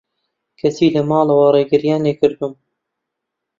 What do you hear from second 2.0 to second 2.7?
لێکردووم